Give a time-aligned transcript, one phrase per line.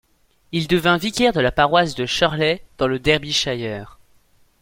[0.51, 3.99] Il devint vicaire de la paroisse de Shirley, dans le Derbyshire.